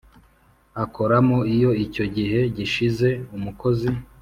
Akoramo 0.83 1.37
iyo 1.55 1.71
icyo 1.85 2.05
gihe 2.15 2.39
gishize 2.57 3.07
umukozi 3.37 3.89